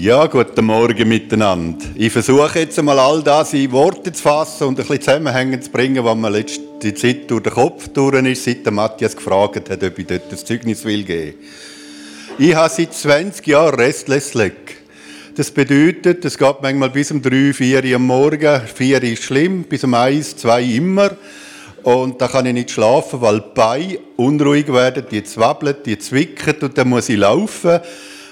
Ja, 0.00 0.26
guten 0.26 0.64
Morgen 0.64 1.08
miteinander. 1.08 1.84
Ich 1.96 2.12
versuche 2.12 2.60
jetzt 2.60 2.78
einmal 2.78 3.00
all 3.00 3.20
das 3.20 3.52
in 3.52 3.72
Worte 3.72 4.12
zu 4.12 4.22
fassen 4.22 4.68
und 4.68 4.78
ein 4.78 4.86
bisschen 4.86 5.00
zusammenhängen 5.00 5.60
zu 5.60 5.72
bringen, 5.72 6.04
was 6.04 6.16
mir 6.16 6.30
letzte 6.30 6.94
Zeit 6.94 7.28
durch 7.28 7.42
den 7.42 7.52
Kopf 7.52 7.88
durch 7.88 8.24
ist, 8.24 8.44
seit 8.44 8.64
Matthias 8.70 9.16
gefragt 9.16 9.68
hat, 9.68 9.82
ob 9.82 9.98
ich 9.98 10.06
dort 10.06 10.30
das 10.30 10.44
Zeugnis 10.44 10.84
will 10.84 11.02
geben. 11.02 11.38
Ich 12.38 12.54
habe 12.54 12.72
seit 12.72 12.94
20 12.94 13.44
Jahren 13.48 13.74
Restless 13.74 14.34
Leg. 14.34 14.76
Das 15.34 15.50
bedeutet, 15.50 16.24
es 16.24 16.38
geht 16.38 16.62
manchmal 16.62 16.90
bis 16.90 17.10
um 17.10 17.20
3, 17.20 17.52
4 17.52 17.84
Uhr 17.84 17.96
am 17.96 18.06
Morgen. 18.06 18.60
4 18.72 19.02
ist 19.02 19.24
schlimm, 19.24 19.64
bis 19.64 19.82
um 19.82 19.94
1, 19.94 20.36
2 20.36 20.62
immer. 20.62 21.10
Und 21.82 22.22
da 22.22 22.28
kann 22.28 22.46
ich 22.46 22.54
nicht 22.54 22.70
schlafen, 22.70 23.20
weil 23.20 23.40
die 23.40 23.50
Beine 23.52 23.98
unruhig 24.14 24.72
werden, 24.72 25.06
die 25.10 25.24
zwabbeln, 25.24 25.74
die 25.84 25.98
zwicken 25.98 26.54
und 26.60 26.78
dann 26.78 26.88
muss 26.88 27.08
ich 27.08 27.16
laufen 27.16 27.80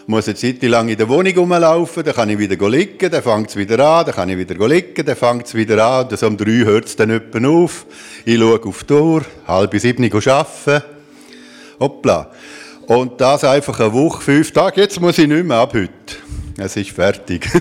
muss 0.07 0.29
eine 0.29 0.37
Zeit 0.37 0.63
lang 0.63 0.89
in 0.89 0.97
der 0.97 1.09
Wohnung 1.09 1.35
rumlaufen, 1.35 2.05
dann 2.05 2.15
kann 2.15 2.31
ich 2.31 2.39
wieder 2.39 2.69
liegen, 2.69 3.11
dann 3.11 3.23
fängt 3.23 3.51
es 3.51 3.57
wieder 3.57 3.85
an, 3.85 4.07
dann 4.07 4.15
kann 4.15 4.29
ich 4.29 4.39
wieder 4.39 4.69
liegen, 4.69 5.05
dann 5.05 5.17
fängt 5.17 5.47
es 5.47 5.55
wieder 5.55 5.85
an, 5.85 6.07
und 6.07 6.23
um 6.23 6.37
drei 6.37 6.65
hört 6.65 6.85
es 6.87 6.95
dann 6.97 7.11
etwa 7.11 7.49
auf. 7.49 7.87
Ich 8.25 8.39
schaue 8.39 8.63
auf 8.65 8.85
die 8.85 8.93
Uhr, 8.93 9.23
halb 9.47 9.75
sieben 9.79 10.05
arbeiten. 10.05 10.83
Hoppla. 11.81 12.31
Und 12.87 13.21
das 13.21 13.43
einfach 13.45 13.81
eine 13.81 13.93
Woche, 13.93 14.23
fünf 14.23 14.53
Tage. 14.53 14.81
Jetzt 14.81 15.01
muss 15.01 15.19
ich 15.19 15.27
nicht 15.27 15.45
mehr 15.45 15.59
ab 15.59 15.75
heute. 15.75 15.91
Es 16.57 16.77
ist 16.77 16.91
fertig. 16.91 17.51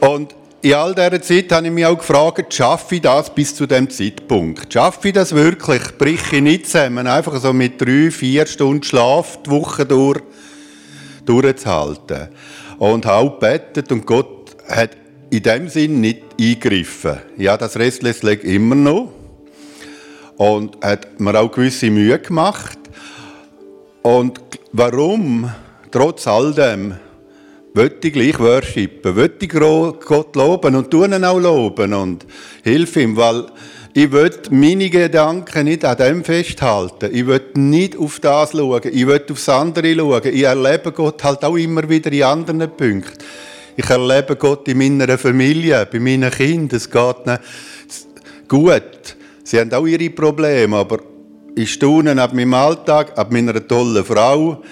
Und 0.00 0.34
in 0.64 0.72
all 0.72 0.94
dieser 0.94 1.20
Zeit 1.20 1.52
habe 1.52 1.66
ich 1.66 1.72
mich 1.74 1.84
auch 1.84 1.98
gefragt, 1.98 2.54
schaffe 2.54 2.94
ich 2.94 3.02
das 3.02 3.34
bis 3.34 3.54
zu 3.54 3.66
dem 3.66 3.90
Zeitpunkt? 3.90 4.72
Schaffe 4.72 5.08
ich 5.08 5.14
das 5.14 5.34
wirklich? 5.34 5.82
Brich 5.98 6.32
ich 6.32 6.40
nicht 6.40 6.66
zusammen, 6.66 7.06
einfach 7.06 7.38
so 7.38 7.52
mit 7.52 7.78
drei, 7.78 8.10
vier 8.10 8.46
Stunden 8.46 8.82
Schlaf 8.82 9.42
die 9.42 9.50
Woche 9.50 9.84
durch, 9.84 10.22
durchzuhalten? 11.26 12.28
Und 12.78 13.04
habe 13.04 13.28
auch 13.28 13.38
gebetet 13.38 13.92
und 13.92 14.06
Gott 14.06 14.56
hat 14.66 14.96
in 15.28 15.42
dem 15.42 15.68
Sinn 15.68 16.00
nicht 16.00 16.22
eingegriffen. 16.40 17.18
Ja, 17.36 17.58
das 17.58 17.76
Restless 17.76 18.22
Leg 18.22 18.42
immer 18.42 18.74
noch. 18.74 19.12
Und 20.38 20.82
hat 20.82 21.20
mir 21.20 21.38
auch 21.38 21.52
gewisse 21.52 21.90
Mühe 21.90 22.18
gemacht. 22.18 22.78
Und 24.00 24.40
warum, 24.72 25.50
trotz 25.90 26.26
all 26.26 26.54
dem, 26.54 26.94
Wollte 27.76 28.06
ich 28.06 28.14
gleich 28.14 28.38
worshipen, 28.38 29.16
wollte 29.16 29.48
Gott 29.48 30.36
loben 30.36 30.76
und 30.76 30.92
tun 30.92 31.12
ihn 31.12 31.24
auch 31.24 31.40
loben 31.40 31.92
und 31.92 32.24
hilf 32.62 32.96
ihm, 32.96 33.16
weil 33.16 33.46
ich 33.92 34.12
will 34.12 34.30
meine 34.50 34.88
Gedanken 34.88 35.64
nicht 35.64 35.84
an 35.84 35.96
dem 35.96 36.22
festhalten. 36.24 37.10
Ich 37.12 37.26
will 37.26 37.42
nicht 37.54 37.96
auf 37.96 38.20
das 38.20 38.52
schauen. 38.52 38.80
Ich 38.92 39.06
will 39.06 39.24
aufs 39.28 39.48
andere 39.48 39.92
schauen. 39.92 40.22
Ich 40.24 40.44
erlebe 40.44 40.92
Gott 40.92 41.24
halt 41.24 41.44
auch 41.44 41.56
immer 41.56 41.88
wieder 41.88 42.12
in 42.12 42.22
anderen 42.22 42.70
Punkten. 42.76 43.18
Ich 43.76 43.90
erlebe 43.90 44.36
Gott 44.36 44.68
in 44.68 44.78
meiner 44.78 45.18
Familie, 45.18 45.84
bei 45.90 45.98
meinen 45.98 46.30
Kindern. 46.30 46.76
Es 46.76 46.88
geht 46.88 47.26
ihnen 47.26 47.38
gut. 48.46 49.16
Sie 49.42 49.58
haben 49.58 49.72
auch 49.72 49.86
ihre 49.86 50.10
Probleme, 50.10 50.76
aber 50.76 51.00
ich 51.56 51.72
staune 51.72 52.22
ab 52.22 52.32
meinem 52.32 52.54
Alltag, 52.54 53.18
ab 53.18 53.32
meiner 53.32 53.66
tollen 53.66 54.04
Frau, 54.04 54.62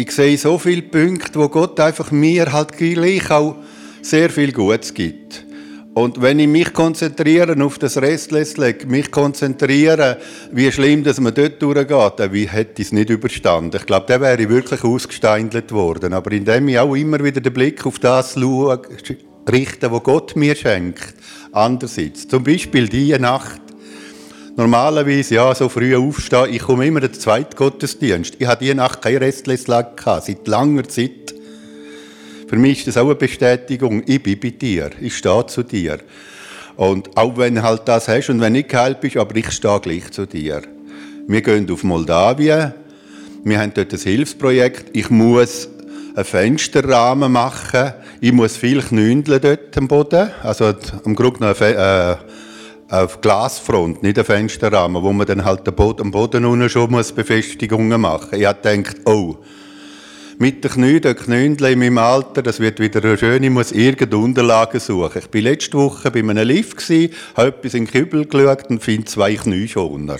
ich 0.00 0.12
sehe 0.12 0.38
so 0.38 0.58
viele 0.58 0.82
Punkte, 0.82 1.38
wo 1.38 1.48
Gott 1.48 1.78
einfach 1.78 2.10
mir 2.10 2.50
halt 2.52 2.76
gleich 2.76 3.30
auch 3.30 3.56
sehr 4.00 4.30
viel 4.30 4.50
Gutes 4.50 4.94
gibt. 4.94 5.44
Und 5.92 6.22
wenn 6.22 6.38
ich 6.38 6.48
mich 6.48 6.72
konzentriere 6.72 7.60
auf 7.62 7.78
das 7.78 8.00
Restless 8.00 8.56
Leg, 8.56 8.88
mich 8.88 9.10
konzentriere, 9.10 10.18
wie 10.52 10.70
schlimm, 10.72 11.02
dass 11.02 11.20
man 11.20 11.34
dort 11.34 11.60
durchgeht, 11.60 12.32
wie 12.32 12.48
hätte 12.48 12.80
ich 12.80 12.88
es 12.88 12.92
nicht 12.92 13.10
überstanden. 13.10 13.76
Ich 13.76 13.86
glaube, 13.86 14.06
da 14.08 14.20
wäre 14.20 14.40
ich 14.40 14.48
wirklich 14.48 14.84
ausgesteindelt 14.84 15.72
worden. 15.72 16.14
Aber 16.14 16.32
indem 16.32 16.68
ich 16.68 16.78
auch 16.78 16.94
immer 16.94 17.22
wieder 17.22 17.40
den 17.40 17.52
Blick 17.52 17.84
auf 17.84 17.98
das 17.98 18.34
schaue, 18.34 18.80
richte, 19.50 19.90
was 19.90 20.02
Gott 20.04 20.36
mir 20.36 20.54
schenkt, 20.54 21.14
andererseits. 21.52 22.28
Zum 22.28 22.44
Beispiel 22.44 22.88
diese 22.88 23.18
Nacht 23.18 23.60
normalerweise 24.60 25.36
ja, 25.36 25.54
so 25.54 25.70
früh 25.70 25.96
aufstehen. 25.96 26.48
Ich 26.52 26.60
komme 26.60 26.86
immer 26.86 27.00
den 27.00 27.14
zweiten 27.14 27.56
Gottesdienst. 27.56 28.34
Ich 28.38 28.46
habe 28.46 28.62
diese 28.62 28.74
Nacht 28.74 29.00
keine 29.00 29.22
Restless-Lage 29.22 29.96
gehabt, 29.96 30.26
seit 30.26 30.46
langer 30.46 30.86
Zeit. 30.86 31.34
Für 32.46 32.56
mich 32.56 32.80
ist 32.80 32.88
das 32.88 32.96
auch 32.98 33.06
eine 33.06 33.14
Bestätigung. 33.14 34.02
Ich 34.06 34.22
bin 34.22 34.38
bei 34.38 34.50
dir. 34.50 34.90
Ich 35.00 35.16
stehe 35.16 35.46
zu 35.46 35.62
dir. 35.62 36.00
Und 36.76 37.16
auch 37.16 37.38
wenn 37.38 37.62
halt 37.62 37.82
das 37.86 38.08
hast 38.08 38.28
und 38.28 38.42
wenn 38.42 38.52
nicht 38.52 38.68
geheilt 38.68 39.00
bist, 39.00 39.16
aber 39.16 39.34
ich 39.34 39.50
stehe 39.50 39.80
gleich 39.80 40.10
zu 40.10 40.26
dir. 40.26 40.60
Wir 41.26 41.40
gehen 41.40 41.70
auf 41.70 41.82
Moldawien. 41.82 42.74
Wir 43.44 43.58
haben 43.60 43.72
dort 43.72 43.94
ein 43.94 43.98
Hilfsprojekt. 43.98 44.94
Ich 44.94 45.08
muss 45.08 45.70
einen 46.14 46.24
Fensterrahmen 46.26 47.32
machen. 47.32 47.94
Ich 48.20 48.32
muss 48.32 48.58
viel 48.58 48.82
knündeln 48.82 49.40
dort 49.40 49.78
am 49.78 49.88
Boden. 49.88 50.30
Also 50.42 50.74
am 51.04 51.14
Grunde 51.14 51.40
noch 51.40 51.60
eine, 51.62 52.18
äh, 52.20 52.49
auf 52.90 53.20
Glasfront, 53.20 54.02
nicht 54.02 54.18
ein 54.18 54.24
Fensterrahmen, 54.24 55.02
wo 55.02 55.12
man 55.12 55.26
dann 55.26 55.44
halt 55.44 55.66
am 55.68 56.10
Boden, 56.10 56.44
unten 56.44 56.68
schon 56.68 56.90
muss 56.90 57.12
Befestigungen 57.12 58.00
machen 58.00 58.30
muss. 58.32 58.40
Ich 58.40 58.46
habe 58.46 58.60
gedacht, 58.60 58.96
oh, 59.04 59.36
mit 60.38 60.64
den 60.64 60.70
Knien, 60.72 61.00
den 61.00 61.14
Knündeln 61.14 61.74
in 61.74 61.78
meinem 61.78 61.98
Alter, 61.98 62.42
das 62.42 62.58
wird 62.58 62.80
wieder 62.80 63.16
schön, 63.16 63.42
ich 63.44 63.50
muss 63.50 63.70
irgendeine 63.70 64.24
Unterlagen 64.24 64.80
suchen. 64.80 65.22
Ich 65.22 65.32
war 65.32 65.40
letzte 65.40 65.78
Woche 65.78 66.10
bei 66.10 66.18
einem 66.18 66.48
Lift, 66.48 66.78
gewesen, 66.78 67.14
habe 67.36 67.48
etwas 67.48 67.74
in 67.74 67.84
den 67.84 67.92
Kübel 67.92 68.26
geschaut 68.26 68.70
und 68.70 68.82
finde 68.82 69.04
zwei 69.04 69.34
Knieschoner. 69.34 70.16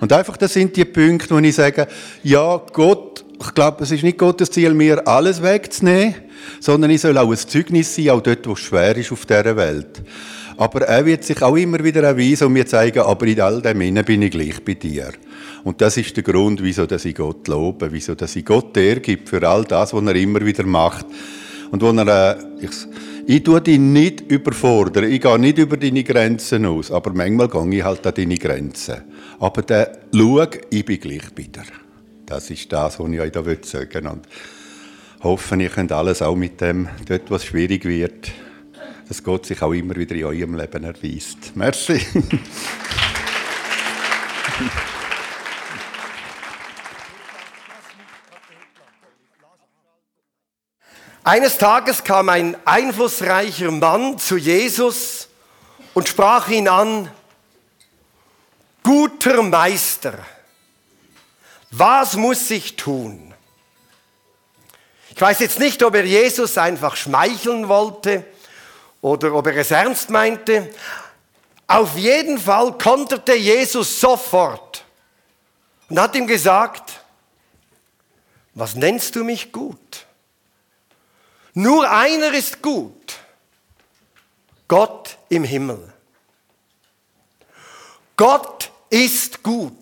Und 0.00 0.12
einfach, 0.12 0.36
das 0.36 0.52
sind 0.52 0.76
die 0.76 0.84
Punkte, 0.84 1.34
wo 1.34 1.38
ich 1.38 1.54
sage, 1.54 1.86
ja, 2.22 2.60
Gott, 2.72 3.24
ich 3.40 3.54
glaube, 3.54 3.84
es 3.84 3.90
ist 3.92 4.02
nicht 4.02 4.18
Gottes 4.18 4.50
Ziel, 4.50 4.74
mir 4.74 5.06
alles 5.08 5.40
wegzunehmen, 5.40 6.16
sondern 6.58 6.90
ich 6.90 7.00
soll 7.00 7.16
auch 7.16 7.30
ein 7.30 7.36
Zeugnis 7.36 7.94
sein, 7.94 8.10
auch 8.10 8.20
dort, 8.20 8.46
wo 8.46 8.52
es 8.52 8.60
schwer 8.60 8.94
ist 8.96 9.12
auf 9.12 9.24
dieser 9.24 9.56
Welt. 9.56 10.02
Aber 10.60 10.82
er 10.82 11.06
wird 11.06 11.24
sich 11.24 11.40
auch 11.40 11.56
immer 11.56 11.82
wieder 11.82 12.02
erweisen 12.02 12.48
und 12.48 12.52
mir 12.52 12.66
zeigen, 12.66 13.00
aber 13.00 13.26
in 13.26 13.40
all 13.40 13.62
dem 13.62 13.80
Innen 13.80 14.04
bin 14.04 14.20
ich 14.20 14.30
gleich 14.30 14.62
bei 14.62 14.74
dir. 14.74 15.10
Und 15.64 15.80
das 15.80 15.96
ist 15.96 16.14
der 16.14 16.22
Grund, 16.22 16.62
wieso 16.62 16.84
dass 16.84 17.06
ich 17.06 17.14
Gott 17.14 17.48
lobe, 17.48 17.90
wieso 17.90 18.14
dass 18.14 18.36
ich 18.36 18.44
Gott 18.44 18.76
ergibt 18.76 19.30
für 19.30 19.48
all 19.48 19.64
das, 19.64 19.94
was 19.94 20.04
er 20.04 20.14
immer 20.16 20.44
wieder 20.44 20.66
macht. 20.66 21.06
Und 21.70 21.80
wo 21.80 21.90
er, 21.90 22.36
äh, 22.36 22.44
ich, 22.60 22.70
ich 23.26 23.42
tue 23.42 23.62
dich 23.62 23.78
nicht 23.78 24.30
überfordern, 24.30 25.10
ich 25.10 25.22
gehe 25.22 25.38
nicht 25.38 25.56
über 25.56 25.78
deine 25.78 26.04
Grenzen 26.04 26.66
aus, 26.66 26.90
aber 26.90 27.14
manchmal 27.14 27.48
gehe 27.48 27.78
ich 27.78 27.82
halt 27.82 28.06
an 28.06 28.12
deine 28.14 28.36
Grenzen. 28.36 28.96
Aber 29.38 29.62
dann 29.62 29.86
schau, 30.14 30.44
ich 30.68 30.84
bin 30.84 31.00
gleich 31.00 31.34
bei 31.34 31.44
dir. 31.44 31.64
Das 32.26 32.50
ist 32.50 32.70
das, 32.70 33.00
was 33.00 33.10
ich 33.10 33.18
euch 33.18 33.32
da 33.32 33.42
sagen 33.42 33.94
will. 33.94 34.08
Und 34.08 34.28
hoffe, 35.22 35.56
ihr 35.56 35.70
könnt 35.70 35.90
alles 35.90 36.20
auch 36.20 36.36
mit 36.36 36.60
dem, 36.60 36.86
dort 37.08 37.30
was 37.30 37.46
schwierig 37.46 37.86
wird, 37.86 38.30
dass 39.10 39.24
Gott 39.24 39.44
sich 39.44 39.60
auch 39.60 39.72
immer 39.72 39.96
wieder 39.96 40.14
in 40.14 40.24
eurem 40.24 40.54
Leben 40.54 40.84
erweist. 40.84 41.56
Merci. 41.56 42.06
Eines 51.24 51.58
Tages 51.58 52.04
kam 52.04 52.28
ein 52.28 52.56
einflussreicher 52.64 53.72
Mann 53.72 54.16
zu 54.16 54.36
Jesus 54.36 55.26
und 55.92 56.08
sprach 56.08 56.48
ihn 56.48 56.68
an, 56.68 57.10
guter 58.84 59.42
Meister, 59.42 60.20
was 61.72 62.14
muss 62.14 62.48
ich 62.52 62.76
tun? 62.76 63.34
Ich 65.12 65.20
weiß 65.20 65.40
jetzt 65.40 65.58
nicht, 65.58 65.82
ob 65.82 65.96
er 65.96 66.04
Jesus 66.04 66.56
einfach 66.56 66.94
schmeicheln 66.94 67.66
wollte 67.66 68.24
oder 69.00 69.34
ob 69.34 69.46
er 69.46 69.56
es 69.56 69.70
ernst 69.70 70.10
meinte. 70.10 70.72
Auf 71.66 71.96
jeden 71.96 72.38
Fall 72.38 72.76
konterte 72.76 73.34
Jesus 73.34 74.00
sofort 74.00 74.84
und 75.88 76.00
hat 76.00 76.14
ihm 76.16 76.26
gesagt, 76.26 77.00
was 78.54 78.74
nennst 78.74 79.16
du 79.16 79.24
mich 79.24 79.52
gut? 79.52 80.06
Nur 81.54 81.90
einer 81.90 82.32
ist 82.34 82.62
gut, 82.62 83.16
Gott 84.68 85.16
im 85.28 85.44
Himmel. 85.44 85.92
Gott 88.16 88.70
ist 88.90 89.42
gut. 89.42 89.74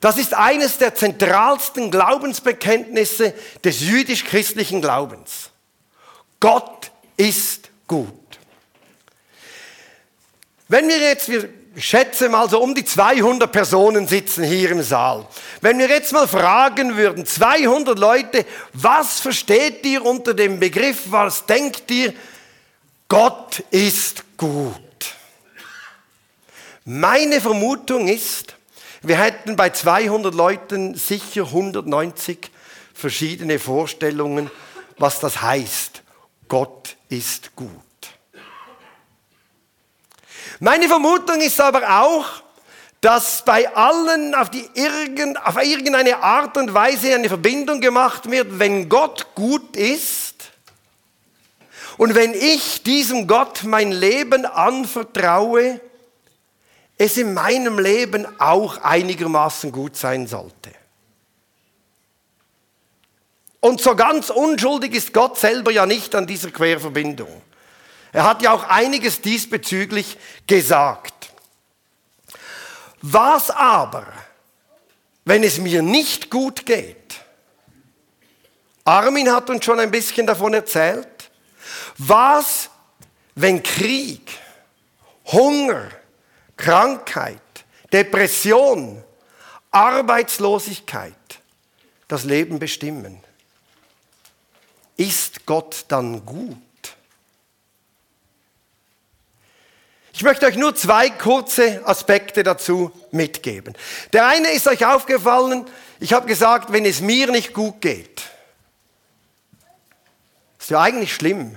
Das 0.00 0.18
ist 0.18 0.34
eines 0.34 0.76
der 0.76 0.94
zentralsten 0.94 1.90
Glaubensbekenntnisse 1.90 3.32
des 3.64 3.80
jüdisch-christlichen 3.80 4.82
Glaubens. 4.82 5.50
Gott 6.40 6.83
ist 7.16 7.70
gut. 7.86 8.38
Wenn 10.68 10.88
wir 10.88 10.98
jetzt, 10.98 11.28
wir 11.28 11.48
schätzen 11.76 12.30
mal 12.30 12.48
so 12.48 12.60
um 12.60 12.74
die 12.74 12.84
200 12.84 13.50
Personen 13.50 14.06
sitzen 14.06 14.44
hier 14.44 14.70
im 14.70 14.82
Saal. 14.82 15.26
Wenn 15.60 15.78
wir 15.78 15.88
jetzt 15.88 16.12
mal 16.12 16.28
fragen 16.28 16.96
würden, 16.96 17.26
200 17.26 17.98
Leute, 17.98 18.46
was 18.72 19.20
versteht 19.20 19.84
ihr 19.84 20.04
unter 20.04 20.34
dem 20.34 20.60
Begriff, 20.60 21.02
was 21.06 21.46
denkt 21.46 21.90
ihr, 21.90 22.14
Gott 23.08 23.62
ist 23.70 24.24
gut? 24.36 24.80
Meine 26.84 27.40
Vermutung 27.40 28.08
ist, 28.08 28.56
wir 29.02 29.18
hätten 29.18 29.56
bei 29.56 29.70
200 29.70 30.34
Leuten 30.34 30.94
sicher 30.94 31.44
190 31.44 32.50
verschiedene 32.94 33.58
Vorstellungen, 33.58 34.50
was 34.98 35.20
das 35.20 35.42
heißt. 35.42 35.93
Gott 36.54 36.96
ist 37.08 37.56
gut. 37.56 37.68
Meine 40.60 40.86
Vermutung 40.86 41.40
ist 41.40 41.60
aber 41.60 42.00
auch, 42.00 42.26
dass 43.00 43.44
bei 43.44 43.74
allen 43.74 44.36
auf, 44.36 44.50
irgend, 44.74 45.44
auf 45.44 45.60
irgendeine 45.60 46.22
Art 46.22 46.56
und 46.56 46.72
Weise 46.72 47.12
eine 47.12 47.28
Verbindung 47.28 47.80
gemacht 47.80 48.30
wird, 48.30 48.56
wenn 48.60 48.88
Gott 48.88 49.34
gut 49.34 49.76
ist 49.76 50.52
und 51.96 52.14
wenn 52.14 52.32
ich 52.32 52.84
diesem 52.84 53.26
Gott 53.26 53.64
mein 53.64 53.90
Leben 53.90 54.46
anvertraue, 54.46 55.80
es 56.96 57.16
in 57.16 57.34
meinem 57.34 57.80
Leben 57.80 58.28
auch 58.38 58.80
einigermaßen 58.80 59.72
gut 59.72 59.96
sein 59.96 60.28
sollte. 60.28 60.70
Und 63.64 63.80
so 63.80 63.96
ganz 63.96 64.28
unschuldig 64.28 64.92
ist 64.92 65.14
Gott 65.14 65.38
selber 65.38 65.70
ja 65.70 65.86
nicht 65.86 66.14
an 66.14 66.26
dieser 66.26 66.50
Querverbindung. 66.50 67.40
Er 68.12 68.24
hat 68.24 68.42
ja 68.42 68.52
auch 68.52 68.64
einiges 68.64 69.22
diesbezüglich 69.22 70.18
gesagt. 70.46 71.32
Was 73.00 73.48
aber, 73.48 74.06
wenn 75.24 75.42
es 75.42 75.56
mir 75.56 75.80
nicht 75.80 76.28
gut 76.28 76.66
geht? 76.66 77.24
Armin 78.84 79.32
hat 79.32 79.48
uns 79.48 79.64
schon 79.64 79.80
ein 79.80 79.90
bisschen 79.90 80.26
davon 80.26 80.52
erzählt. 80.52 81.30
Was, 81.96 82.68
wenn 83.34 83.62
Krieg, 83.62 84.30
Hunger, 85.32 85.88
Krankheit, 86.58 87.40
Depression, 87.90 89.02
Arbeitslosigkeit 89.70 91.14
das 92.08 92.24
Leben 92.24 92.58
bestimmen? 92.58 93.23
Ist 94.96 95.46
Gott 95.46 95.84
dann 95.88 96.24
gut? 96.24 96.56
Ich 100.12 100.22
möchte 100.22 100.46
euch 100.46 100.56
nur 100.56 100.76
zwei 100.76 101.10
kurze 101.10 101.84
Aspekte 101.84 102.44
dazu 102.44 102.92
mitgeben. 103.10 103.74
Der 104.12 104.26
eine 104.28 104.50
ist 104.50 104.68
euch 104.68 104.86
aufgefallen, 104.86 105.66
ich 105.98 106.12
habe 106.12 106.26
gesagt, 106.26 106.72
wenn 106.72 106.84
es 106.84 107.00
mir 107.00 107.30
nicht 107.32 107.52
gut 107.52 107.80
geht, 107.80 108.22
ist 110.58 110.70
ja 110.70 110.80
eigentlich 110.80 111.14
schlimm. 111.14 111.56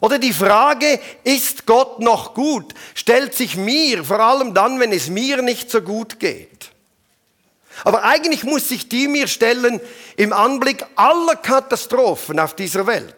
Oder 0.00 0.20
die 0.20 0.32
Frage, 0.32 1.00
ist 1.24 1.66
Gott 1.66 1.98
noch 1.98 2.34
gut, 2.34 2.74
stellt 2.94 3.34
sich 3.34 3.56
mir, 3.56 4.04
vor 4.04 4.20
allem 4.20 4.54
dann, 4.54 4.78
wenn 4.78 4.92
es 4.92 5.08
mir 5.08 5.42
nicht 5.42 5.70
so 5.70 5.82
gut 5.82 6.20
geht. 6.20 6.70
Aber 7.84 8.04
eigentlich 8.04 8.44
muss 8.44 8.68
sich 8.68 8.88
die 8.88 9.08
mir 9.08 9.28
stellen 9.28 9.80
im 10.16 10.32
Anblick 10.32 10.84
aller 10.96 11.36
Katastrophen 11.36 12.40
auf 12.40 12.54
dieser 12.54 12.86
Welt. 12.86 13.14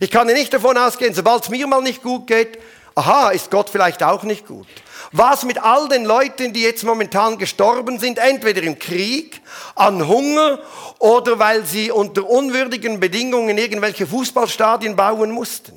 Ich 0.00 0.10
kann 0.10 0.28
nicht 0.28 0.54
davon 0.54 0.76
ausgehen, 0.76 1.14
sobald 1.14 1.42
es 1.42 1.48
mir 1.48 1.66
mal 1.66 1.82
nicht 1.82 2.02
gut 2.02 2.26
geht, 2.26 2.58
aha, 2.94 3.30
ist 3.30 3.50
Gott 3.50 3.70
vielleicht 3.70 4.02
auch 4.02 4.22
nicht 4.22 4.46
gut. 4.46 4.66
Was 5.12 5.44
mit 5.44 5.62
all 5.62 5.88
den 5.88 6.04
Leuten, 6.04 6.52
die 6.52 6.62
jetzt 6.62 6.84
momentan 6.84 7.38
gestorben 7.38 7.98
sind, 7.98 8.18
entweder 8.18 8.62
im 8.62 8.78
Krieg, 8.78 9.40
an 9.74 10.06
Hunger 10.06 10.60
oder 10.98 11.38
weil 11.38 11.64
sie 11.64 11.90
unter 11.90 12.28
unwürdigen 12.28 13.00
Bedingungen 13.00 13.56
irgendwelche 13.56 14.06
Fußballstadien 14.06 14.96
bauen 14.96 15.30
mussten? 15.30 15.76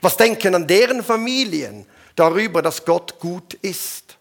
Was 0.00 0.16
denken 0.16 0.54
an 0.54 0.66
deren 0.66 1.02
Familien 1.02 1.86
darüber, 2.14 2.62
dass 2.62 2.84
Gott 2.84 3.18
gut 3.18 3.54
ist? 3.54 4.18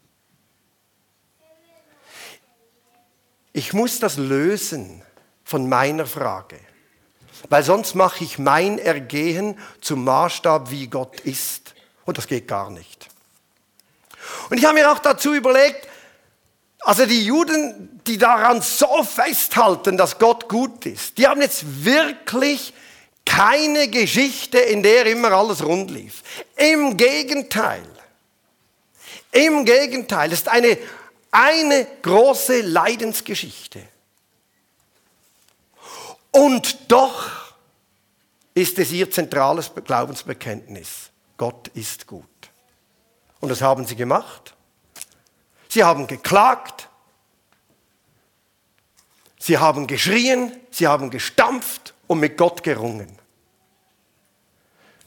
Ich 3.55 3.71
muss 3.71 3.99
das 3.99 4.17
lösen 4.17 5.01
von 5.45 5.69
meiner 5.69 6.05
Frage, 6.05 6.59
weil 7.47 7.63
sonst 7.63 7.95
mache 7.95 8.25
ich 8.25 8.37
mein 8.37 8.79
Ergehen 8.79 9.57
zum 9.79 10.03
Maßstab, 10.03 10.71
wie 10.71 10.87
Gott 10.87 11.21
ist. 11.21 11.73
Und 12.03 12.17
das 12.17 12.27
geht 12.27 12.49
gar 12.49 12.69
nicht. 12.69 13.07
Und 14.49 14.57
ich 14.57 14.65
habe 14.65 14.73
mir 14.73 14.91
auch 14.91 14.99
dazu 14.99 15.33
überlegt, 15.33 15.87
also 16.81 17.05
die 17.05 17.23
Juden, 17.23 18.01
die 18.05 18.17
daran 18.17 18.61
so 18.61 19.03
festhalten, 19.03 19.95
dass 19.95 20.19
Gott 20.19 20.49
gut 20.49 20.85
ist, 20.85 21.17
die 21.17 21.25
haben 21.25 21.41
jetzt 21.41 21.85
wirklich 21.85 22.73
keine 23.25 23.87
Geschichte, 23.87 24.57
in 24.57 24.83
der 24.83 25.05
immer 25.05 25.31
alles 25.31 25.63
rund 25.63 25.91
lief. 25.91 26.23
Im 26.57 26.97
Gegenteil. 26.97 27.87
Im 29.31 29.63
Gegenteil. 29.63 30.33
Es 30.33 30.39
ist 30.39 30.49
eine, 30.49 30.77
eine 31.35 31.85
große 32.01 32.61
Leidensgeschichte. 32.61 33.81
Und 36.31 36.91
doch 36.91 37.29
ist 38.53 38.79
es 38.79 38.91
ihr 38.91 39.11
zentrales 39.11 39.69
Glaubensbekenntnis. 39.83 41.11
Gott 41.35 41.67
ist 41.69 42.07
gut. 42.07 42.23
Und 43.41 43.49
das 43.49 43.61
haben 43.61 43.85
sie 43.85 43.97
gemacht. 43.97 44.55
Sie 45.67 45.83
haben 45.83 46.07
geklagt. 46.07 46.89
Sie 49.37 49.57
haben 49.57 49.87
geschrien. 49.87 50.57
Sie 50.71 50.87
haben 50.87 51.09
gestampft 51.09 51.93
und 52.07 52.21
mit 52.21 52.37
Gott 52.37 52.63
gerungen. 52.63 53.19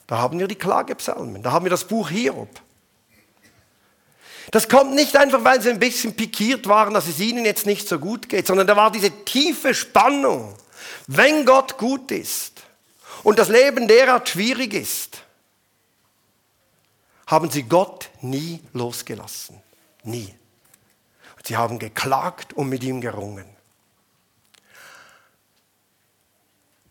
Da 0.06 0.18
haben 0.18 0.38
wir 0.38 0.46
die 0.46 0.56
Klagepsalmen. 0.56 1.42
Da 1.42 1.52
haben 1.52 1.64
wir 1.64 1.70
das 1.70 1.84
Buch 1.84 2.10
Hiob. 2.10 2.50
Das 4.50 4.68
kommt 4.68 4.94
nicht 4.94 5.16
einfach, 5.16 5.44
weil 5.44 5.60
sie 5.60 5.70
ein 5.70 5.78
bisschen 5.78 6.14
pikiert 6.14 6.66
waren, 6.68 6.94
dass 6.94 7.06
es 7.06 7.20
ihnen 7.20 7.44
jetzt 7.44 7.66
nicht 7.66 7.86
so 7.86 7.98
gut 7.98 8.28
geht, 8.28 8.46
sondern 8.46 8.66
da 8.66 8.76
war 8.76 8.90
diese 8.90 9.10
tiefe 9.24 9.74
Spannung. 9.74 10.54
Wenn 11.06 11.44
Gott 11.44 11.76
gut 11.76 12.10
ist 12.10 12.62
und 13.22 13.38
das 13.38 13.48
Leben 13.48 13.88
derart 13.88 14.28
schwierig 14.28 14.74
ist, 14.74 15.22
haben 17.26 17.50
sie 17.50 17.64
Gott 17.64 18.08
nie 18.22 18.60
losgelassen. 18.72 19.60
Nie. 20.02 20.34
Sie 21.44 21.56
haben 21.56 21.78
geklagt 21.78 22.54
und 22.54 22.68
mit 22.68 22.82
ihm 22.82 23.00
gerungen. 23.00 23.44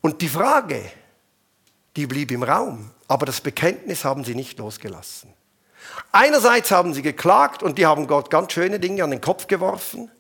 Und 0.01 0.21
die 0.21 0.30
Frage, 0.30 0.92
die 1.95 2.06
blieb 2.06 2.31
im 2.31 2.44
Raum, 2.44 2.92
aber 3.07 3.25
das 3.25 3.42
Bekenntnis 3.42 4.06
haben 4.06 4.24
sie 4.24 4.36
nicht 4.36 4.60
losgelassen. 4.60 5.33
Einerseits 6.12 6.71
haben 6.71 6.94
sie 6.94 7.01
geklagt 7.01 7.63
und 7.63 7.77
die 7.77 7.85
haben 7.85 8.07
Gott 8.07 8.29
ganz 8.29 8.53
schöne 8.53 8.79
Dinge 8.79 9.03
an 9.03 9.12
den 9.12 9.22
Kopf 9.22 9.48
geworfen 9.48 10.12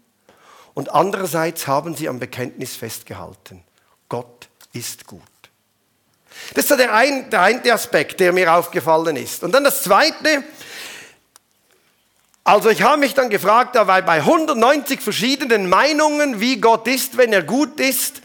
und 0.73 0.91
andererseits 0.93 1.67
haben 1.67 1.95
sie 1.95 2.07
am 2.09 2.19
Bekenntnis 2.19 2.75
festgehalten. 2.75 3.63
Gott 4.09 4.49
ist 4.73 5.07
gut. 5.07 5.21
Das 6.53 6.69
ist 6.69 6.79
der, 6.79 6.93
ein, 6.93 7.29
der 7.29 7.41
eine 7.41 7.73
Aspekt, 7.73 8.19
der 8.19 8.31
mir 8.31 8.53
aufgefallen 8.53 9.15
ist. 9.15 9.43
Und 9.43 9.53
dann 9.53 9.63
das 9.63 9.83
zweite, 9.83 10.43
also 12.43 12.69
ich 12.69 12.81
habe 12.81 12.97
mich 12.97 13.13
dann 13.13 13.29
gefragt, 13.29 13.75
weil 13.75 14.03
bei 14.03 14.19
190 14.19 15.01
verschiedenen 15.01 15.67
Meinungen, 15.67 16.39
wie 16.39 16.61
Gott 16.61 16.87
ist, 16.87 17.17
wenn 17.17 17.33
er 17.33 17.43
gut 17.43 17.79
ist, 17.79 18.21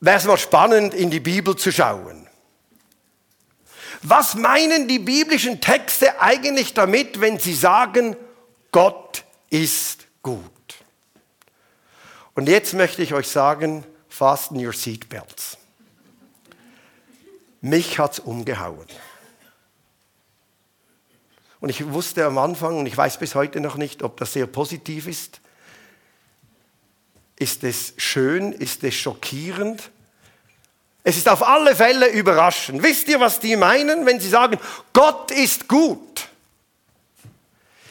wäre 0.00 0.18
es 0.18 0.26
mal 0.26 0.36
spannend, 0.36 0.94
in 0.94 1.10
die 1.10 1.20
Bibel 1.20 1.56
zu 1.56 1.72
schauen. 1.72 2.25
Was 4.08 4.36
meinen 4.36 4.86
die 4.86 5.00
biblischen 5.00 5.60
Texte 5.60 6.20
eigentlich 6.20 6.74
damit, 6.74 7.20
wenn 7.20 7.40
sie 7.40 7.54
sagen, 7.54 8.14
Gott 8.70 9.24
ist 9.50 10.06
gut? 10.22 10.44
Und 12.34 12.48
jetzt 12.48 12.72
möchte 12.74 13.02
ich 13.02 13.14
euch 13.14 13.26
sagen, 13.26 13.84
fasten 14.08 14.64
your 14.64 14.72
seatbelts. 14.72 15.58
Mich 17.60 17.98
hat's 17.98 18.20
umgehauen. 18.20 18.86
Und 21.58 21.70
ich 21.70 21.90
wusste 21.90 22.26
am 22.26 22.38
Anfang, 22.38 22.78
und 22.78 22.86
ich 22.86 22.96
weiß 22.96 23.18
bis 23.18 23.34
heute 23.34 23.58
noch 23.58 23.76
nicht, 23.76 24.04
ob 24.04 24.18
das 24.18 24.34
sehr 24.34 24.46
positiv 24.46 25.08
ist. 25.08 25.40
Ist 27.34 27.64
es 27.64 27.92
schön? 27.96 28.52
Ist 28.52 28.84
es 28.84 28.94
schockierend? 28.94 29.90
Es 31.08 31.16
ist 31.16 31.28
auf 31.28 31.46
alle 31.46 31.76
Fälle 31.76 32.08
überraschend. 32.08 32.82
Wisst 32.82 33.06
ihr, 33.06 33.20
was 33.20 33.38
die 33.38 33.54
meinen, 33.54 34.06
wenn 34.06 34.18
sie 34.18 34.28
sagen, 34.28 34.58
Gott 34.92 35.30
ist 35.30 35.68
gut? 35.68 36.26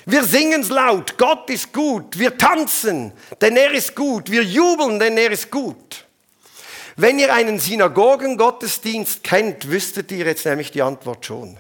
Wir 0.05 0.25
singen 0.25 0.60
es 0.60 0.67
laut, 0.67 1.17
Gott 1.17 1.50
ist 1.50 1.72
gut. 1.72 2.19
Wir 2.19 2.38
tanzen, 2.38 3.13
denn 3.39 3.55
er 3.55 3.72
ist 3.72 3.95
gut. 3.95 4.29
Wir 4.29 4.43
jubeln, 4.43 5.00
denn 5.00 5.17
er 5.17 5.31
ist 5.31 5.50
gut. 5.50 6.05
Wenn 6.98 7.17
ihr 7.17 7.34
einen 7.34 7.57
Synagogengottesdienst 7.57 9.24
kennt, 9.24 9.69
wüsstet 9.69 10.12
ihr 10.12 10.25
jetzt 10.25 10.45
nämlich 10.45 10.72
die 10.72 10.81
Antwort 10.81 11.25
schon. 11.25 11.55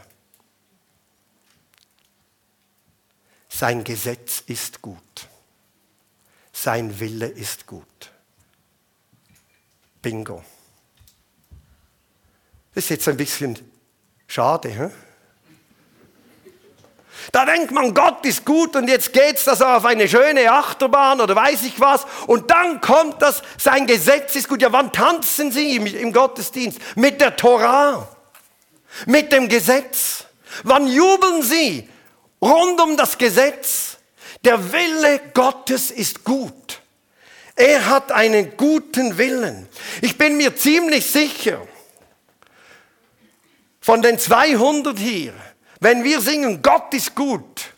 Sein 3.47 3.85
Gesetz 3.85 4.43
ist 4.45 4.81
gut. 4.81 5.29
Sein 6.51 6.99
Wille 6.99 7.27
ist 7.27 7.65
gut. 7.65 8.11
Bingo. 10.01 10.43
Das 12.75 12.83
ist 12.83 12.89
jetzt 12.89 13.07
ein 13.07 13.15
bisschen 13.15 13.57
schade. 14.27 14.69
He? 14.69 14.89
Da 17.31 17.45
denkt 17.45 17.71
man, 17.71 17.93
Gott 17.93 18.25
ist 18.25 18.45
gut 18.45 18.75
und 18.75 18.89
jetzt 18.89 19.13
geht's 19.13 19.45
da 19.45 19.55
so 19.55 19.65
auf 19.65 19.85
eine 19.85 20.07
schöne 20.07 20.51
Achterbahn 20.51 21.21
oder 21.21 21.35
weiß 21.35 21.63
ich 21.63 21.79
was. 21.79 22.05
Und 22.27 22.51
dann 22.51 22.81
kommt 22.81 23.21
das, 23.21 23.41
sein 23.57 23.87
Gesetz 23.87 24.35
ist 24.35 24.49
gut. 24.49 24.61
Ja, 24.61 24.71
wann 24.73 24.91
tanzen 24.91 25.51
Sie 25.51 25.77
im 25.77 26.11
Gottesdienst? 26.11 26.79
Mit 26.95 27.21
der 27.21 27.37
Torah. 27.37 28.09
Mit 29.05 29.31
dem 29.31 29.47
Gesetz. 29.47 30.25
Wann 30.63 30.87
jubeln 30.87 31.41
Sie? 31.41 31.89
Rund 32.41 32.79
um 32.81 32.97
das 32.97 33.17
Gesetz. 33.17 33.97
Der 34.43 34.71
Wille 34.73 35.21
Gottes 35.33 35.91
ist 35.91 36.23
gut. 36.25 36.81
Er 37.55 37.89
hat 37.89 38.11
einen 38.11 38.57
guten 38.57 39.17
Willen. 39.17 39.67
Ich 40.01 40.17
bin 40.17 40.35
mir 40.35 40.55
ziemlich 40.55 41.09
sicher, 41.09 41.65
von 43.85 44.01
den 44.01 44.17
200 44.17 44.97
hier, 44.97 45.31
wenn 45.79 46.03
wir 46.03 46.19
singen, 46.19 46.63
Gott 46.63 46.91
ist 46.95 47.13
gut, 47.13 47.69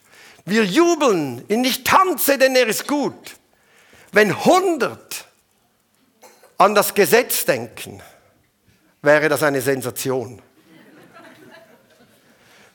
wir 0.46 0.64
jubeln, 0.64 1.44
ich 1.50 1.84
tanze, 1.84 2.38
denn 2.38 2.56
er 2.56 2.68
ist 2.68 2.88
gut. 2.88 3.36
Wenn 4.14 4.32
100 4.32 5.26
an 6.60 6.74
das 6.74 6.94
Gesetz 6.94 7.44
denken, 7.44 8.02
wäre 9.02 9.28
das 9.28 9.44
eine 9.44 9.60
Sensation. 9.60 10.42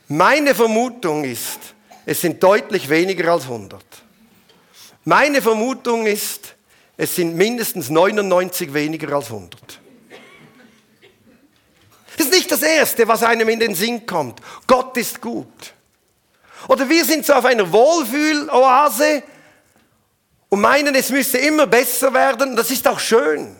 Meine 0.08 0.54
Vermutung 0.54 1.24
ist, 1.24 1.58
es 2.04 2.20
sind 2.20 2.42
deutlich 2.42 2.90
weniger 2.90 3.32
als 3.32 3.44
100. 3.44 3.82
Meine 5.06 5.40
Vermutung 5.40 6.04
ist, 6.04 6.54
es 6.98 7.16
sind 7.16 7.34
mindestens 7.34 7.88
99 7.88 8.74
weniger 8.74 9.10
als 9.16 9.28
100. 9.28 9.81
Das 12.16 12.26
ist 12.26 12.32
nicht 12.32 12.50
das 12.50 12.62
Erste, 12.62 13.08
was 13.08 13.22
einem 13.22 13.48
in 13.48 13.60
den 13.60 13.74
Sinn 13.74 14.06
kommt. 14.06 14.40
Gott 14.66 14.96
ist 14.96 15.20
gut. 15.20 15.74
Oder 16.68 16.88
wir 16.88 17.04
sind 17.04 17.26
so 17.26 17.32
auf 17.32 17.44
einer 17.44 17.70
Wohlfühloase 17.72 19.22
und 20.48 20.60
meinen, 20.60 20.94
es 20.94 21.10
müsse 21.10 21.38
immer 21.38 21.66
besser 21.66 22.12
werden. 22.12 22.56
Das 22.56 22.70
ist 22.70 22.86
auch 22.86 23.00
schön. 23.00 23.56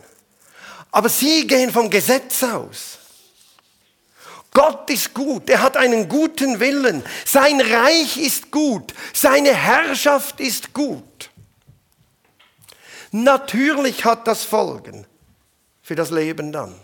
Aber 0.91 1.09
sie 1.09 1.47
gehen 1.47 1.71
vom 1.71 1.89
Gesetz 1.89 2.43
aus. 2.43 2.99
Gott 4.53 4.87
ist 4.91 5.13
gut, 5.15 5.49
er 5.49 5.63
hat 5.63 5.77
einen 5.77 6.07
guten 6.07 6.59
Willen, 6.59 7.03
sein 7.25 7.59
Reich 7.59 8.17
ist 8.17 8.51
gut, 8.51 8.93
seine 9.11 9.51
Herrschaft 9.51 10.39
ist 10.39 10.73
gut. 10.73 11.31
Natürlich 13.11 14.05
hat 14.05 14.27
das 14.27 14.43
Folgen 14.43 15.07
für 15.81 15.95
das 15.95 16.11
Leben 16.11 16.51
dann. 16.51 16.75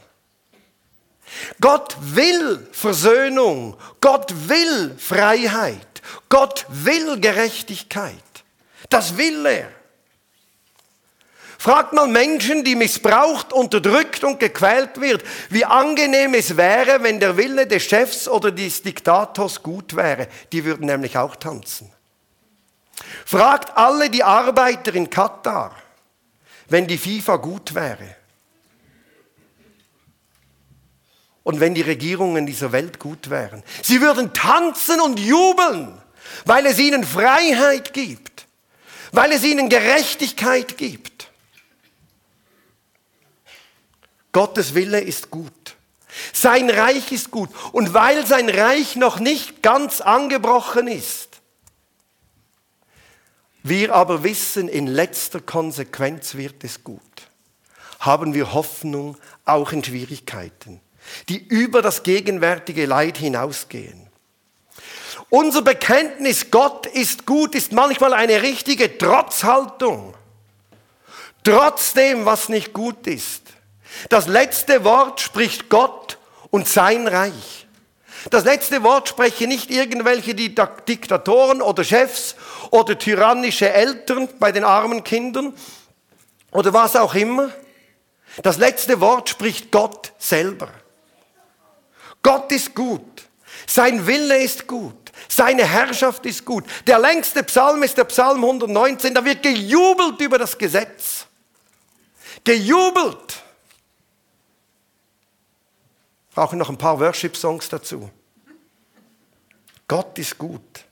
Gott 1.62 1.96
will 2.00 2.68
Versöhnung, 2.72 3.78
Gott 4.02 4.34
will 4.48 4.96
Freiheit, 4.98 6.02
Gott 6.30 6.66
will 6.70 7.20
Gerechtigkeit. 7.20 8.16
Das 8.90 9.18
will 9.18 9.46
er. 9.46 9.70
Fragt 11.58 11.92
mal 11.92 12.08
Menschen, 12.08 12.64
die 12.64 12.76
missbraucht, 12.76 13.52
unterdrückt 13.52 14.24
und 14.24 14.40
gequält 14.40 15.02
wird, 15.02 15.24
wie 15.50 15.66
angenehm 15.66 16.34
es 16.34 16.56
wäre, 16.56 17.04
wenn 17.04 17.20
der 17.20 17.36
Wille 17.36 17.68
des 17.68 17.84
Chefs 17.84 18.30
oder 18.30 18.50
des 18.50 18.82
Diktators 18.82 19.62
gut 19.62 19.94
wäre. 19.94 20.30
Die 20.54 20.64
würden 20.64 20.86
nämlich 20.86 21.18
auch 21.18 21.36
tanzen. 21.36 21.92
Fragt 23.26 23.76
alle 23.78 24.10
die 24.10 24.24
Arbeiter 24.24 24.96
in 24.96 25.10
Katar, 25.10 25.76
wenn 26.70 26.88
die 26.88 26.98
FIFA 26.98 27.36
gut 27.36 27.76
wäre. 27.76 28.16
Und 31.44 31.60
wenn 31.60 31.74
die 31.74 31.82
Regierungen 31.82 32.46
dieser 32.46 32.72
Welt 32.72 33.00
gut 33.00 33.30
wären. 33.30 33.64
Sie 33.82 34.02
würden 34.02 34.34
tanzen 34.34 35.00
und 35.02 35.20
jubeln, 35.20 35.98
weil 36.46 36.66
es 36.66 36.80
ihnen 36.80 37.04
Freiheit 37.04 37.94
gibt, 37.94 38.48
weil 39.12 39.32
es 39.32 39.44
ihnen 39.44 39.70
Gerechtigkeit 39.70 40.78
gibt. 40.78 41.32
Gottes 44.32 44.76
Wille 44.76 45.02
ist 45.02 45.32
gut. 45.32 45.76
Sein 46.34 46.70
Reich 46.70 47.12
ist 47.12 47.32
gut. 47.32 47.50
Und 47.72 47.94
weil 47.94 48.26
sein 48.26 48.50
Reich 48.50 48.96
noch 48.96 49.20
nicht 49.20 49.64
ganz 49.64 50.02
angebrochen 50.02 50.88
ist, 50.88 51.30
wir 53.64 53.94
aber 53.94 54.24
wissen, 54.24 54.68
in 54.68 54.88
letzter 54.88 55.42
Konsequenz 55.42 56.36
wird 56.36 56.64
es 56.64 56.84
gut. 56.84 57.02
Haben 58.00 58.34
wir 58.34 58.54
Hoffnung 58.54 59.18
auch 59.44 59.74
in 59.74 59.84
Schwierigkeiten, 59.84 60.80
die 61.28 61.38
über 61.38 61.82
das 61.82 62.04
gegenwärtige 62.04 62.86
Leid 62.86 63.18
hinausgehen. 63.18 64.10
Unser 65.30 65.62
Bekenntnis, 65.62 66.50
Gott 66.50 66.88
ist 66.88 67.26
gut, 67.26 67.54
ist 67.54 67.72
manchmal 67.72 68.14
eine 68.14 68.42
richtige 68.42 68.98
Trotzhaltung. 68.98 70.16
Trotzdem, 71.44 72.26
was 72.26 72.50
nicht 72.50 72.74
gut 72.74 73.06
ist. 73.06 73.44
Das 74.10 74.28
letzte 74.28 74.84
Wort 74.84 75.20
spricht 75.22 75.70
Gott 75.70 76.18
und 76.50 76.68
sein 76.68 77.08
Reich. 77.08 77.68
Das 78.30 78.44
letzte 78.44 78.84
Wort 78.84 79.08
sprechen 79.08 79.50
nicht 79.50 79.72
irgendwelche 79.72 80.36
Diktatoren 80.36 81.62
oder 81.62 81.84
Chefs 81.84 82.36
oder 82.72 82.98
tyrannische 82.98 83.72
Eltern 83.72 84.28
bei 84.40 84.52
den 84.52 84.64
armen 84.64 85.04
Kindern 85.04 85.54
oder 86.52 86.74
was 86.74 86.96
auch 86.96 87.16
immer. 87.16 87.50
Das 88.44 88.58
letzte 88.58 89.00
Wort 89.00 89.30
spricht 89.30 89.72
Gott 89.72 90.12
selber. 90.18 90.70
Gott 92.22 92.52
ist 92.52 92.76
gut. 92.76 93.28
Sein 93.68 94.06
Wille 94.06 94.42
ist 94.42 94.68
gut. 94.68 95.12
Seine 95.28 95.66
Herrschaft 95.66 96.26
ist 96.26 96.46
gut. 96.46 96.66
Der 96.88 97.00
längste 97.00 97.44
Psalm 97.44 97.84
ist 97.84 97.98
der 97.98 98.06
Psalm 98.06 98.44
119. 98.44 99.14
Da 99.14 99.24
wird 99.24 99.44
gejubelt 99.44 100.20
über 100.22 100.38
das 100.38 100.58
Gesetz. 100.58 101.26
Gejubelt 102.44 103.44
brauchen 106.32 106.58
noch 106.58 106.70
ein 106.70 106.78
paar 106.78 107.00
Worship-Songs 107.00 107.68
dazu. 107.68 108.10
Gott 109.90 110.18
ist 110.18 110.38
gut. 110.38 110.86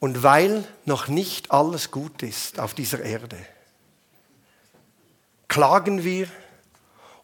Und 0.00 0.22
weil 0.22 0.66
noch 0.84 1.06
nicht 1.06 1.52
alles 1.52 1.90
gut 1.92 2.22
ist 2.22 2.58
auf 2.58 2.74
dieser 2.74 3.00
Erde, 3.00 3.38
klagen 5.46 6.02
wir 6.02 6.26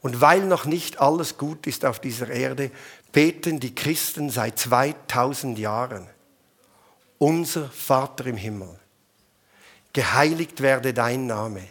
und 0.02 0.20
weil 0.20 0.42
noch 0.42 0.64
nicht 0.64 1.00
alles 1.00 1.36
gut 1.36 1.66
ist 1.66 1.84
auf 1.84 2.00
dieser 2.00 2.28
Erde, 2.28 2.70
beten 3.12 3.60
die 3.60 3.74
Christen 3.74 4.30
seit 4.30 4.58
2000 4.58 5.58
Jahren. 5.58 6.06
Unser 7.18 7.68
Vater 7.68 8.26
im 8.26 8.36
Himmel, 8.36 8.78
geheiligt 9.92 10.62
werde 10.62 10.94
dein 10.94 11.26
Name, 11.26 11.62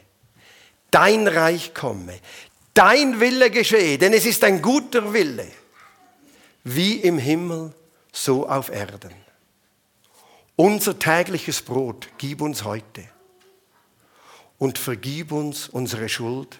dein 0.91 1.27
Reich 1.27 1.73
komme, 1.73 2.19
dein 2.75 3.19
Wille 3.19 3.49
geschehe, 3.49 3.97
denn 3.97 4.13
es 4.13 4.25
ist 4.25 4.43
ein 4.43 4.61
guter 4.61 5.11
Wille, 5.11 5.47
wie 6.63 6.97
im 6.97 7.17
Himmel, 7.17 7.73
so 8.11 8.47
auf 8.47 8.69
Erden. 8.69 9.13
Unser 10.55 10.99
tägliches 10.99 11.61
Brot 11.61 12.09
gib 12.17 12.41
uns 12.41 12.63
heute 12.63 13.05
und 14.57 14.77
vergib 14.77 15.31
uns 15.31 15.69
unsere 15.69 16.09
Schuld, 16.09 16.59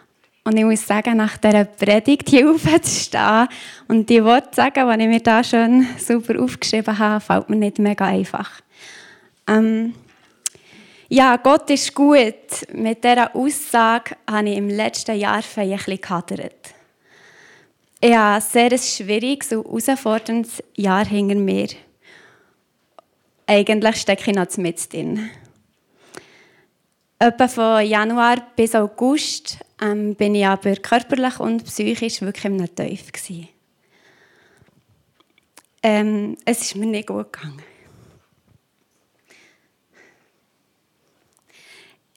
und 0.43 0.57
ich 0.57 0.63
muss 0.63 0.85
sagen, 0.85 1.17
nach 1.17 1.37
dieser 1.37 1.65
Predigt 1.65 2.29
hier 2.29 2.49
aufzustehen 2.51 3.47
und 3.87 4.09
die 4.09 4.23
Worte 4.23 4.51
zu 4.51 4.55
sagen, 4.55 4.97
die 4.97 5.03
ich 5.03 5.09
mir 5.09 5.19
da 5.19 5.43
schon 5.43 5.85
super 5.97 6.41
aufgeschrieben 6.41 6.97
habe, 6.97 7.21
fällt 7.21 7.49
mir 7.49 7.57
nicht 7.57 7.79
mega 7.79 8.05
einfach. 8.05 8.61
Ähm, 9.47 9.93
ja, 11.09 11.35
Gott 11.37 11.69
ist 11.69 11.93
gut. 11.93 12.33
Mit 12.73 13.03
dieser 13.03 13.35
Aussage 13.35 14.15
habe 14.29 14.49
ich 14.49 14.57
im 14.57 14.69
letzten 14.69 15.17
Jahr 15.17 15.43
ein 15.55 15.75
bisschen 15.75 16.01
gehadert. 16.01 16.73
Ich 17.99 18.15
habe 18.15 18.35
ein 18.35 18.41
sehr 18.41 18.77
schwieriges 18.77 19.51
und 19.51 19.65
herausforderndes 19.65 20.63
Jahr 20.75 21.05
hinter 21.05 21.35
mir. 21.35 21.67
Eigentlich 23.45 23.97
stecke 23.97 24.31
ich 24.31 24.37
noch 24.37 24.57
mit 24.57 24.91
drin. 24.91 25.29
Etwa 27.21 27.47
von 27.47 27.85
Januar 27.85 28.37
bis 28.55 28.73
August 28.73 29.59
ähm, 29.79 30.15
bin 30.15 30.33
ich 30.33 30.43
aber 30.43 30.75
körperlich 30.77 31.39
und 31.39 31.63
psychisch 31.65 32.19
wirklich 32.21 32.45
im 32.45 32.75
Tief. 32.75 33.11
Ähm, 35.83 36.35
es 36.45 36.61
ist 36.61 36.75
mir 36.77 36.87
nicht 36.87 37.07
gut 37.07 37.31
gegangen. 37.31 37.61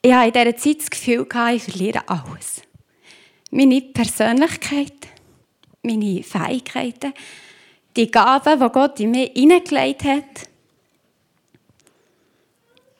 ich 0.01 0.11
hatte 0.11 0.39
in 0.39 0.45
dieser 0.45 0.57
Zeit 0.57 0.79
das 0.79 0.89
Gefühl, 0.89 1.27
ich 1.53 1.63
verliere 1.63 2.09
alles. 2.09 2.63
Meine 3.51 3.81
Persönlichkeit, 3.81 5.07
meine 5.83 6.23
Fähigkeiten, 6.23 7.13
die 7.95 8.09
Gaben, 8.09 8.59
die 8.59 8.69
Gott 8.69 8.99
in 8.99 9.11
mir 9.11 9.27
hineingelegt 9.35 10.03
hat, 10.03 10.49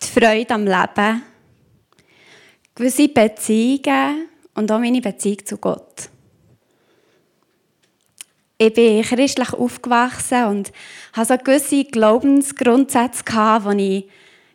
die 0.03 0.07
Freude 0.07 0.53
am 0.53 0.65
Leben, 0.65 1.23
gewisse 2.75 3.07
Beziehungen 3.07 4.27
und 4.53 4.71
auch 4.71 4.79
meine 4.79 5.01
Beziehung 5.01 5.45
zu 5.45 5.57
Gott. 5.57 6.09
Ich 8.57 8.73
bin 8.73 9.01
christlich 9.01 9.53
aufgewachsen 9.53 10.45
und 10.45 10.71
hatte 11.13 11.33
so 11.33 11.43
gewisse 11.43 11.83
Glaubensgrundsätze, 11.85 13.23
die, 13.75 14.05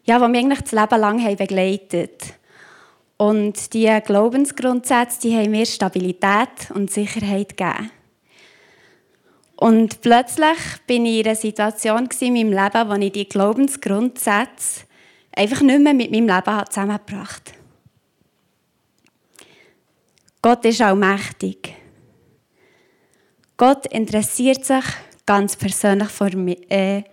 ja, 0.05 0.19
die 0.19 0.29
mich 0.29 0.43
eigentlich 0.43 0.61
das 0.61 0.73
Leben 0.73 1.01
lang 1.01 1.37
begleitet 1.37 2.23
haben. 2.23 2.35
Und 3.19 3.75
diese 3.75 4.01
Glaubensgrundsätze 4.01 5.21
die 5.21 5.37
haben 5.37 5.51
mir 5.51 5.67
Stabilität 5.67 6.71
und 6.75 6.91
Sicherheit 6.91 7.57
gegeben. 7.57 7.91
Und 9.57 10.01
plötzlich 10.01 10.57
bin 10.87 11.05
ich 11.05 11.21
in 11.21 11.27
einer 11.27 11.35
Situation 11.35 12.09
in 12.19 12.33
meinem 12.33 12.53
Leben, 12.53 12.89
wo 12.89 12.95
ich 12.95 13.13
die 13.13 13.29
Glaubensgrundsätze 13.29 14.85
einfach 15.37 15.61
nicht 15.61 15.81
mehr 15.81 15.93
mit 15.93 16.11
meinem 16.11 16.29
Leben 16.29 16.65
zusammengebracht 16.71 17.51
habe. 17.51 17.60
Gott 20.43 20.65
ist 20.65 20.81
allmächtig. 20.81 21.75
Gott 23.57 23.87
interessiert 23.87 24.65
sich 24.65 24.85
ganz 25.27 25.55
persönlich, 25.55 26.09
für 26.09 26.35
mich, 26.35 26.71
äh, 26.71 27.05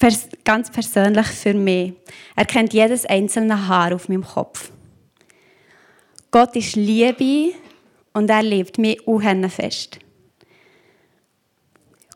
pers 0.00 0.28
ganz 0.44 0.68
persönlich 0.68 1.26
für 1.28 1.54
mich. 1.54 1.92
Er 2.34 2.44
kennt 2.44 2.72
jedes 2.72 3.06
einzelne 3.06 3.68
Haar 3.68 3.94
auf 3.94 4.08
meinem 4.08 4.24
Kopf. 4.24 4.72
Gott 6.32 6.56
ist 6.56 6.74
Liebe 6.74 7.54
und 8.14 8.28
er 8.28 8.42
liebt 8.42 8.78
mich 8.78 9.06
unheimlich 9.06 9.52
fest. 9.52 10.00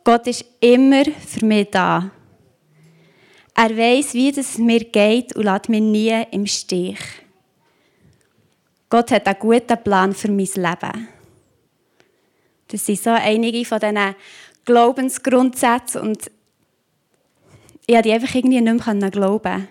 Gott 0.03 0.27
ist 0.27 0.45
immer 0.61 1.05
für 1.05 1.47
mich 1.47 1.71
da. 1.71 2.11
Er 3.55 3.71
weiß, 3.71 4.15
wie 4.15 4.31
es 4.31 4.59
mir 4.59 4.81
geht 4.81 5.37
und 5.37 5.45
lässt 5.45 5.69
mich 5.69 5.81
nie 5.81 6.25
im 6.33 6.47
Stich. 6.47 6.99
Gott 8.95 9.11
hat 9.11 9.27
einen 9.27 9.41
guten 9.41 9.83
Plan 9.83 10.15
für 10.15 10.31
mein 10.31 10.47
Leben. 10.47 11.09
Das 12.69 12.87
sind 12.87 13.01
so 13.01 13.11
einige 13.11 13.65
von 13.65 13.81
diesen 13.81 14.15
Glaubensgrundsätzen 14.65 16.01
und 16.01 16.31
ich 17.87 17.93
konnte 17.93 18.03
die 18.09 18.13
einfach 18.13 18.33
irgendwie 18.37 18.61
nicht 18.61 18.87
mehr 18.87 19.11
glauben. 19.11 19.67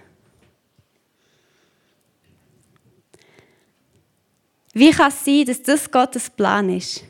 Wie 4.73 4.91
kann 4.91 5.07
es 5.07 5.23
sein, 5.23 5.45
dass 5.45 5.63
das 5.63 5.89
Gottes 5.89 6.29
Plan 6.29 6.69
ist? 6.69 7.05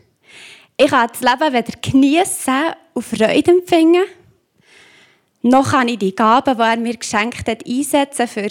Ich 0.78 0.92
kann 0.92 1.10
das 1.12 1.22
Leben 1.22 1.52
weder 1.52 1.80
geniessen 1.82 2.76
und 2.94 3.06
Freude 3.06 3.54
empfinden, 3.54 4.04
noch 5.42 5.72
kann 5.72 5.88
ich 5.88 5.98
die 5.98 6.14
Gaben, 6.14 6.58
die 6.58 6.62
er 6.62 6.78
mir 6.78 6.96
geschenkt 6.96 7.50
hat, 7.50 7.66
einsetzen, 7.68 8.28
für 8.28 8.50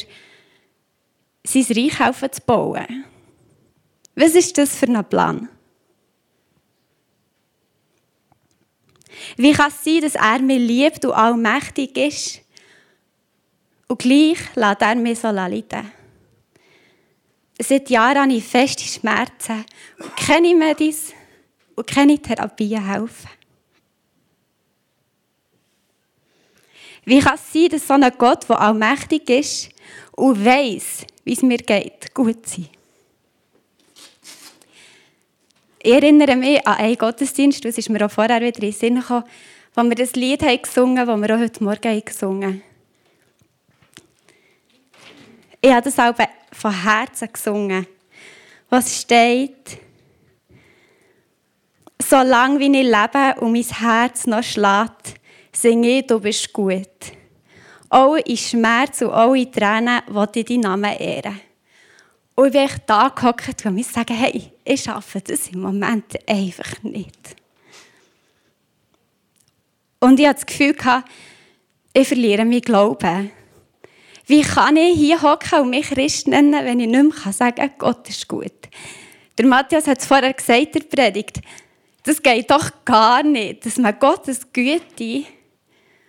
sein 1.45 1.77
Reich 1.77 2.33
zu 2.33 2.41
bauen. 2.45 3.05
Was 4.15 4.35
ist 4.35 4.59
das 4.59 4.77
für 4.77 4.87
ein 4.87 5.09
Plan? 5.09 5.49
Wie 9.37 9.53
kann 9.53 9.71
es 9.71 9.85
sein, 9.85 10.01
dass 10.01 10.15
er 10.15 10.39
mich 10.41 10.59
liebt 10.59 11.05
und 11.05 11.13
allmächtig 11.13 11.97
ist 11.97 12.41
und 13.89 13.99
gleich 13.99 14.39
lässt 14.55 14.83
er 14.83 14.95
mich 14.97 15.19
so 15.19 15.31
leiden? 15.31 15.93
Seit 17.59 17.91
Jahren 17.91 18.23
habe 18.23 18.33
ich 18.33 18.45
feste 18.45 18.83
Schmerzen 18.83 19.65
und 19.99 20.17
keine 20.17 20.55
Medis 20.55 21.13
und 21.77 21.87
keine 21.87 22.19
Therapien 22.19 22.85
helfen. 22.85 23.31
Wie 27.05 27.21
kann 27.21 27.35
es 27.35 27.53
sein, 27.53 27.69
dass 27.69 27.87
so 27.87 27.95
ein 27.95 28.13
Gott, 28.17 28.49
der 28.49 28.61
allmächtig 28.61 29.29
ist 29.29 29.71
und 30.13 30.45
weiß, 30.45 31.07
wie 31.25 31.33
es 31.33 31.43
mir 31.43 31.59
geht, 31.59 32.15
gut 32.15 32.47
sein? 32.47 32.69
Ich 35.85 35.93
erinnere 35.93 36.37
mich 36.37 36.65
an 36.65 36.77
einen 36.77 36.97
Gottesdienst, 36.97 37.65
das 37.65 37.77
ist 37.77 37.91
mir 37.91 38.07
auch 38.07 38.11
vorher 38.11 38.41
wieder 38.41 38.55
in 38.55 38.61
den 38.61 38.73
Sinn 38.73 39.01
gekommen, 39.01 39.25
wo 39.75 39.83
wir 39.83 39.97
das 39.97 40.13
Lied 40.13 40.41
haben 40.45 40.63
gesungen 40.63 40.99
haben, 41.01 41.21
das 41.21 41.29
wir 41.29 41.35
auch 41.35 41.41
heute 41.41 41.65
Morgen 41.65 41.91
haben 41.91 42.05
gesungen 42.05 42.45
haben. 42.45 42.63
Ich 45.61 45.73
habe 45.73 45.83
das 45.83 45.99
auch 45.99 46.15
von 46.53 46.83
Herzen 46.85 47.33
gesungen. 47.33 47.87
Was 48.71 49.01
steht? 49.01 49.79
Solange 52.01 52.61
wie 52.61 52.81
ich 52.81 52.87
lebe 52.87 53.41
und 53.41 53.53
mein 53.53 53.63
Herz 53.63 54.29
noch 54.29 54.45
schlägt, 54.45 55.21
singe 55.53 55.99
ich, 55.99 56.07
du 56.07 56.21
bist 56.21 56.53
gut. 56.53 56.87
Auch 57.89 58.15
in 58.17 58.37
Schmerz 58.37 59.03
und 59.03 59.11
auch 59.11 59.35
in 59.35 59.51
Tränen 59.51 60.01
wollte 60.09 60.41
ich 60.41 60.47
deinen 60.47 60.61
Namen 60.61 60.97
ehren. 60.97 61.41
Und 62.35 62.47
ich 62.47 62.53
bin 62.53 62.63
echt 62.63 62.83
da 62.87 63.09
gehockt 63.09 63.65
und 63.67 63.79
ich 63.79 63.87
sage, 63.87 64.15
hey, 64.15 64.51
ich 64.65 64.83
schaffe 64.83 65.21
das 65.21 65.49
im 65.49 65.61
Moment 65.61 66.17
einfach 66.29 66.83
nicht. 66.83 67.37
Und 70.01 70.19
ich 70.19 70.27
hatte 70.27 70.45
das 70.45 70.47
Gefühl, 70.47 70.77
ich 71.93 72.09
verliere 72.09 72.45
mein 72.45 72.61
Glauben. 72.61 73.31
Wie 74.27 74.43
kann 74.43 74.77
ich 74.77 74.99
hier 74.99 75.21
hocken 75.21 75.61
und 75.61 75.71
mich 75.71 75.89
Christ 75.89 76.27
nennen, 76.27 76.65
wenn 76.65 76.81
ich 76.81 76.89
nicht 76.89 77.25
mehr 77.25 77.33
sagen 77.33 77.57
kann, 77.57 77.71
Gott 77.77 78.09
ist 78.09 78.27
gut? 78.29 78.53
Der 79.37 79.47
Matthias 79.47 79.87
hat 79.87 79.99
es 79.99 80.07
vorher 80.07 80.33
gesagt, 80.33 80.75
der 80.75 80.81
Predigt. 80.81 81.41
Das 82.05 82.23
geht 82.23 82.51
doch 82.51 82.71
gar 82.85 83.23
nicht, 83.23 83.65
dass 83.65 83.77
man 83.77 83.99
Gottes 83.99 84.53
Güte 84.53 85.25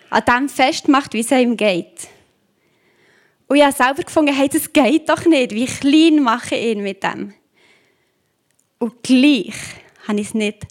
an 0.10 0.24
dem 0.28 0.50
festmacht, 0.50 1.14
wie 1.14 1.20
es 1.20 1.32
ihm 1.32 1.58
geht. 1.58 2.08
Und 3.54 3.60
ich 3.60 3.66
habe 3.66 3.76
selber 3.76 4.02
gefunden, 4.02 4.34
hey, 4.34 4.50
das 4.50 4.74
geht 4.74 5.08
doch 5.08 5.26
nicht. 5.26 5.52
Wie 5.52 5.68
klein 5.68 6.24
mache 6.24 6.56
ich 6.56 6.72
ihn 6.72 6.82
mit 6.82 7.04
dem? 7.04 7.36
Und 8.80 9.04
gleich 9.04 9.54
konnte 10.08 10.24
ich 10.24 10.30
es 10.30 10.34
nicht 10.34 10.66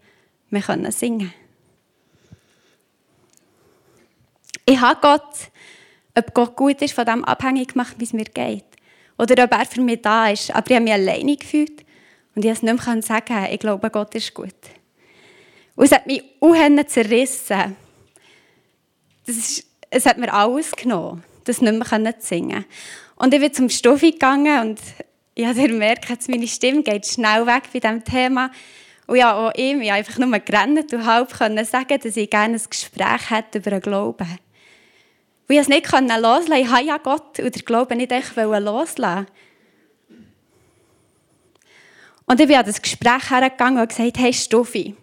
mehr 0.50 0.90
singen. 0.90 1.32
Ich 4.66 4.80
habe 4.80 5.00
Gott 5.00 5.52
ob 6.18 6.34
Gott 6.34 6.56
gut 6.56 6.82
ist, 6.82 6.92
von 6.92 7.06
dem 7.06 7.24
abhängig 7.24 7.68
gemacht, 7.68 7.94
wie 7.98 8.04
es 8.04 8.12
mir 8.12 8.24
geht. 8.24 8.64
Oder 9.16 9.44
ob 9.44 9.52
er 9.52 9.64
für 9.64 9.80
mich 9.80 10.02
da 10.02 10.30
ist. 10.30 10.50
Aber 10.50 10.68
ich 10.68 10.74
habe 10.74 10.82
mich 10.82 10.92
alleine 10.92 11.36
gefühlt 11.36 11.84
und 12.34 12.44
ich 12.44 12.50
konnte 12.50 12.50
es 12.50 12.62
nicht 12.62 12.84
mehr 12.84 13.02
sagen, 13.02 13.46
ich 13.48 13.60
glaube, 13.60 13.90
Gott 13.90 14.12
ist 14.16 14.34
gut. 14.34 14.56
Und 15.76 15.84
es 15.84 15.92
hat 15.92 16.08
mich 16.08 16.24
unheimlich 16.40 16.88
zerrissen. 16.88 17.76
Das 19.24 19.36
ist, 19.36 19.66
es 19.88 20.04
hat 20.04 20.18
mir 20.18 20.34
alles 20.34 20.72
genommen, 20.72 21.22
das 21.44 21.60
nicht 21.60 21.72
mehr 21.72 22.14
singen. 22.18 22.64
Und 23.16 23.34
ich 23.34 23.40
bin 23.40 23.52
zum 23.52 23.68
Stuffi 23.68 24.12
gegangen 24.12 24.60
und 24.60 24.80
ich 25.34 25.46
habe 25.46 25.66
gemerkt, 25.66 26.10
dass 26.10 26.28
meine 26.28 26.46
Stimme 26.46 26.82
geht 26.82 27.06
schnell 27.06 27.46
weg 27.46 27.64
bei 27.72 27.78
diesem 27.78 28.04
Thema. 28.04 28.50
Und 29.06 29.16
ja, 29.16 29.34
auch 29.34 29.54
ihm, 29.54 29.80
ich 29.80 29.92
einfach 29.92 30.18
nur 30.18 30.38
gerannt 30.38 30.92
und 30.92 31.06
halb 31.06 31.30
sagen, 31.32 31.98
dass 32.02 32.16
ich 32.16 32.30
gerne 32.30 32.56
ein 32.56 32.62
Gespräch 32.68 33.30
hätte 33.30 33.58
über 33.58 33.70
den 33.70 33.80
Glauben. 33.80 34.28
Und 35.48 35.54
ich 35.54 35.58
es 35.58 35.68
nicht 35.68 35.90
loslassen 35.90 36.52
Ich 36.52 36.68
habe 36.68 36.84
ja 36.84 36.98
Gott 36.98 37.38
und 37.38 37.54
der 37.54 37.62
Glaube 37.62 37.96
nicht 37.96 38.12
echt 38.12 38.36
loslassen 38.36 39.26
Und 42.26 42.40
ich 42.40 42.46
bin 42.46 42.56
an 42.56 42.64
das 42.64 42.80
Gespräch 42.80 43.30
hergegangen 43.30 43.80
und 43.80 43.88
gesagt, 43.88 44.18
hey 44.18 44.32
Stuffi, 44.32 44.96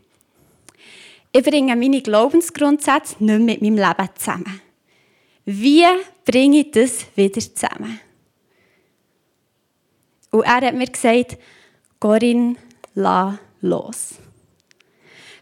ich 1.32 1.44
bringe 1.44 1.76
meine 1.76 2.02
Glaubensgrundsätze 2.02 3.24
nicht 3.24 3.40
mit 3.40 3.62
meinem 3.62 3.76
Leben 3.76 4.10
zusammen. 4.16 4.62
Wie 5.52 5.84
bringe 6.26 6.60
ich 6.60 6.70
das 6.70 7.08
wieder 7.16 7.42
zusammen? 7.42 8.00
Und 10.30 10.44
er 10.44 10.62
hat 10.62 10.76
mir 10.76 10.86
gesagt, 10.86 11.40
Corinne, 12.00 12.56
lass 12.94 13.40
los. 13.62 14.20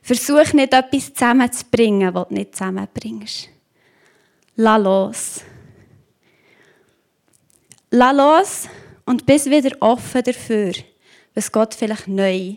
Versuch 0.01 0.53
nicht 0.53 0.71
etwas 0.71 1.13
zusammenzubringen, 1.13 2.13
was 2.13 2.29
du 2.29 2.35
nicht 2.35 2.55
zusammenbringst. 2.55 3.49
Lass 4.55 4.81
los. 4.81 5.41
Lass 7.91 8.15
los 8.15 8.69
und 9.05 9.25
bist 9.25 9.49
wieder 9.49 9.75
offen 9.81 10.23
dafür, 10.23 10.71
was 11.35 11.51
Gott 11.51 11.73
vielleicht 11.73 12.07
neu 12.07 12.55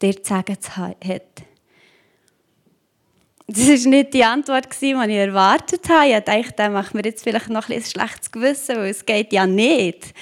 dir 0.00 0.22
zu 0.22 0.28
sagen 0.28 0.56
hat. 1.04 1.42
Das 3.48 3.68
war 3.68 3.90
nicht 3.90 4.12
die 4.12 4.24
Antwort, 4.24 4.68
die 4.80 4.90
ich 4.90 4.96
erwartet 4.96 5.88
habe. 5.88 6.08
Ich 6.08 6.24
dachte, 6.24 6.54
da 6.56 6.68
macht 6.68 6.94
mir 6.94 7.04
jetzt 7.04 7.22
vielleicht 7.22 7.48
noch 7.48 7.68
ein 7.68 7.82
schlechtes 7.82 8.32
Gewissen, 8.32 8.76
weil 8.76 8.90
es 8.90 9.06
geht 9.06 9.32
ja 9.32 9.46
nicht, 9.46 10.12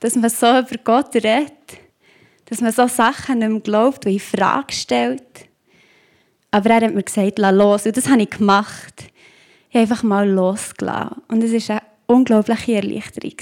dass 0.00 0.14
man 0.14 0.30
so 0.30 0.46
über 0.46 0.76
Gott 0.82 1.14
redet, 1.14 1.52
dass 2.46 2.60
man 2.60 2.72
so 2.72 2.86
Sachen 2.86 3.40
nicht 3.40 3.48
mehr 3.50 3.60
glaubt 3.60 4.06
und 4.06 4.12
in 4.12 4.20
Frage 4.20 4.72
stellt. 4.72 5.22
Aber 6.50 6.70
er 6.70 6.86
hat 6.86 6.94
mir 6.94 7.02
gesagt, 7.02 7.38
lass 7.38 7.54
los. 7.54 7.86
Und 7.86 7.96
das 7.96 8.08
habe 8.08 8.22
ich 8.22 8.30
gemacht 8.30 9.10
ich 9.70 9.76
einfach 9.76 10.02
mal 10.02 10.28
losgelassen. 10.28 11.22
Und 11.28 11.42
es 11.44 11.68
war 11.68 11.76
eine 11.76 11.86
unglaubliche 12.06 12.74
Erleichterung. 12.74 13.34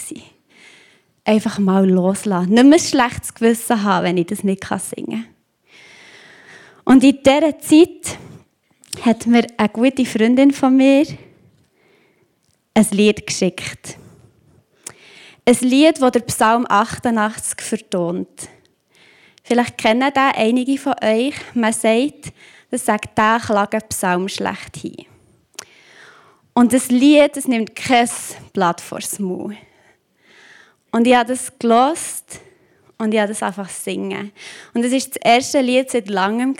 einfach 1.25 1.59
mal 1.59 1.89
loslassen. 1.89 2.51
Nicht 2.51 2.65
mehr 2.65 2.75
ein 2.75 2.81
schlechtes 2.81 3.35
Gewissen 3.35 3.83
haben, 3.83 4.05
wenn 4.05 4.17
ich 4.17 4.27
das 4.27 4.45
nicht 4.45 4.65
singen 4.65 5.25
kann. 5.25 5.27
Und 6.85 7.05
in 7.05 7.19
dieser 7.23 7.59
Zeit 7.59 8.19
hat 9.03 9.27
mir 9.27 9.47
eine 9.57 9.69
gute 9.69 10.05
Freundin 10.05 10.51
von 10.51 10.77
mir 10.77 11.07
ein 12.75 12.87
Lied 12.91 13.27
geschickt. 13.27 13.97
Ein 15.45 15.57
Lied, 15.61 16.01
das 16.01 16.13
der 16.13 16.21
Psalm 16.21 16.67
88 16.69 17.61
vertont. 17.61 18.49
Vielleicht 19.43 19.79
kennen 19.79 20.11
das 20.15 20.35
einige 20.37 20.79
von 20.79 20.95
euch. 21.03 21.35
Man 21.55 21.73
sagt, 21.73 22.33
das 22.71 22.85
sagt 22.85 23.17
der 23.17 23.41
Klagenpsalm 23.45 24.29
schlechthin. 24.29 25.07
Und 26.53 26.73
das 26.73 26.89
Lied, 26.89 27.37
das 27.37 27.49
nimmt 27.49 27.75
kein 27.75 28.09
Blatt 28.53 28.81
vors 28.81 29.19
Maul. 29.19 29.57
Und 30.91 31.07
ich 31.07 31.15
habe 31.15 31.29
das 31.29 31.53
gelost 31.59 32.41
und 32.99 33.15
ich 33.15 33.21
habe 33.21 33.29
das 33.29 33.43
einfach 33.43 33.69
singen. 33.69 34.33
Und 34.75 34.85
es 34.85 34.93
war 34.93 34.99
das 34.99 35.17
erste 35.23 35.61
Lied 35.61 35.91
seit 35.91 36.09
langem, 36.09 36.57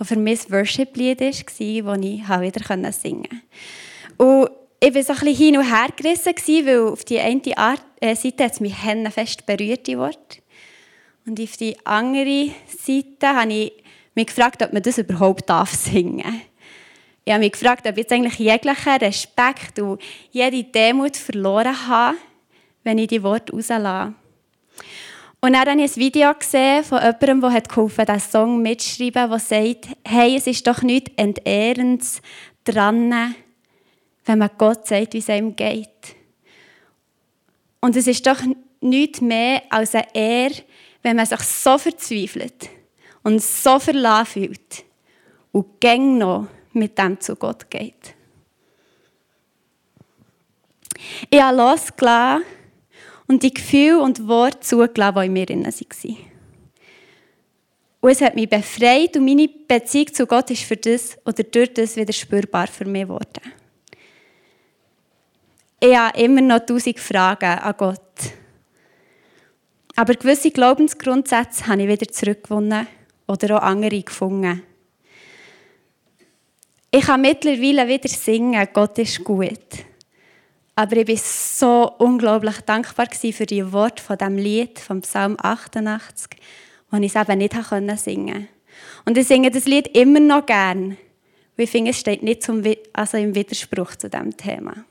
das 0.00 0.08
für 0.08 0.16
mich 0.16 0.46
ein 0.46 0.52
Worship-Lied 0.52 1.20
war, 1.20 1.26
das 1.26 1.60
ich 1.60 1.84
wieder 1.84 2.92
singen 2.92 3.28
konnte. 3.28 3.40
Und 4.16 4.50
ich 4.80 4.94
war 4.94 5.02
so 5.02 5.12
ein 5.12 5.18
bisschen 5.18 5.36
hin 5.36 5.58
und 5.58 5.70
her 5.70 5.88
gerissen, 5.94 6.34
weil 6.66 6.88
auf 6.88 7.04
die 7.04 7.20
eine 7.20 7.58
Art, 7.58 7.84
äh, 8.00 8.16
Seite 8.16 8.44
hat 8.44 8.52
es 8.52 8.60
mich 8.60 8.74
fest 9.12 9.44
berührt, 9.44 9.86
die. 9.86 9.94
Und 11.26 11.38
auf 11.38 11.56
die 11.58 11.76
andere 11.84 12.50
Seite 12.66 13.28
habe 13.28 13.52
ich 13.52 13.72
mich 14.14 14.26
gefragt, 14.26 14.62
ob 14.62 14.72
man 14.72 14.82
das 14.82 14.96
überhaupt 14.96 15.48
darf 15.50 15.74
singen 15.74 16.24
darf. 16.24 16.34
Ich 17.26 17.32
habe 17.32 17.44
mich 17.44 17.52
gefragt, 17.52 17.86
ob 17.86 17.92
ich 17.92 17.98
jetzt 17.98 18.12
eigentlich 18.12 18.38
jeglichen 18.38 18.96
Respekt 18.96 19.78
und 19.78 20.00
jede 20.32 20.64
Demut 20.64 21.16
verloren 21.16 21.86
habe, 21.86 22.16
wenn 22.82 22.96
ich 22.96 23.08
die 23.08 23.22
Worte 23.22 23.52
rauslasse. 23.52 24.14
Und 25.42 25.54
dann 25.54 25.68
habe 25.68 25.82
ich 25.82 25.92
ein 25.92 25.96
Video 25.96 26.34
gesehen 26.34 26.84
von 26.84 26.98
jemandem, 26.98 27.40
der 27.40 27.62
geholfen 27.62 27.98
hat, 28.02 28.08
diesen 28.10 28.30
Song 28.30 28.62
mitzuschreiben, 28.62 29.30
der 29.30 29.38
sagt, 29.38 29.88
hey, 30.06 30.36
es 30.36 30.46
ist 30.46 30.66
doch 30.66 30.82
nichts 30.82 31.12
Entehrendes 31.16 32.20
dran, 32.64 33.34
wenn 34.26 34.38
man 34.38 34.50
Gott 34.58 34.86
sagt, 34.86 35.14
wie 35.14 35.18
es 35.18 35.28
ihm 35.28 35.56
geht. 35.56 36.14
Und 37.80 37.96
es 37.96 38.06
ist 38.06 38.26
doch 38.26 38.38
nichts 38.82 39.22
mehr 39.22 39.62
als 39.70 39.94
eine 39.94 40.14
Ehre, 40.14 40.62
wenn 41.02 41.16
man 41.16 41.24
sich 41.24 41.40
so 41.40 41.78
verzweifelt 41.78 42.68
und 43.22 43.42
so 43.42 43.78
verlassen 43.78 44.26
fühlt 44.26 44.84
und 45.52 45.80
gäng 45.80 46.18
noch 46.18 46.48
mit 46.72 46.98
dem 46.98 47.18
zu 47.18 47.34
Gott 47.36 47.70
geht. 47.70 48.14
Ich 51.30 51.40
habe 51.40 51.56
losgelassen 51.56 52.44
und 53.30 53.44
die 53.44 53.54
Gefühle 53.54 54.00
und 54.00 54.26
Worte 54.26 54.58
zugelassen, 54.58 55.20
die 55.20 55.26
in 55.26 55.32
mir 55.32 55.48
waren. 55.48 56.16
Und 58.00 58.10
es 58.10 58.20
hat 58.22 58.34
mich 58.34 58.48
befreit 58.48 59.16
und 59.16 59.24
meine 59.24 59.46
Beziehung 59.46 60.12
zu 60.12 60.26
Gott 60.26 60.50
ist 60.50 60.64
für 60.64 60.76
das 60.76 61.16
oder 61.24 61.44
durch 61.44 61.72
das 61.72 61.94
wieder 61.94 62.12
spürbar 62.12 62.66
für 62.66 62.86
mich 62.86 63.04
geworden. 63.04 63.52
Ich 65.78 65.96
habe 65.96 66.18
immer 66.18 66.40
noch 66.40 66.66
tausend 66.66 66.98
Fragen 66.98 67.60
an 67.60 67.74
Gott. 67.78 68.00
Aber 69.94 70.14
gewisse 70.14 70.50
Glaubensgrundsätze 70.50 71.68
habe 71.68 71.82
ich 71.82 71.88
wieder 71.88 72.08
zurückgewonnen 72.08 72.88
oder 73.28 73.58
auch 73.58 73.62
andere 73.62 74.02
gefunden. 74.02 74.64
Ich 76.90 77.04
kann 77.04 77.20
mittlerweile 77.20 77.86
wieder 77.86 78.08
singen, 78.08 78.68
Gott 78.72 78.98
ist 78.98 79.22
gut. 79.22 79.84
Aber 80.74 80.96
ich 80.96 81.08
war 81.08 81.16
so 81.16 81.92
unglaublich 81.98 82.60
dankbar 82.62 83.06
für 83.10 83.46
die 83.46 83.72
Worte 83.72 84.02
von 84.02 84.16
dem 84.16 84.36
Lied, 84.36 84.78
vom 84.78 85.00
Psalm 85.02 85.36
88, 85.40 86.30
wo 86.90 86.96
ich 86.98 87.14
es 87.14 87.20
eben 87.20 87.38
nicht 87.38 87.54
singen 87.54 88.26
konnte. 88.34 88.48
Und 89.04 89.18
ich 89.18 89.26
singe 89.26 89.50
das 89.50 89.66
Lied 89.66 89.88
immer 89.88 90.20
noch 90.20 90.46
gern, 90.46 90.96
weil 91.56 91.64
ich 91.64 91.70
finde, 91.70 91.90
es 91.90 92.00
steht 92.00 92.22
nicht 92.22 92.42
zum, 92.42 92.62
also 92.92 93.16
im 93.16 93.34
Widerspruch 93.34 93.96
zu 93.96 94.08
diesem 94.08 94.36
Thema. 94.36 94.84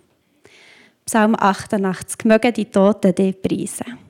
Psalm 1.05 1.35
88, 1.35 2.25
mögen 2.25 2.53
die 2.53 2.65
Toten 2.65 3.15
dich 3.15 3.41
preisen. 3.41 4.08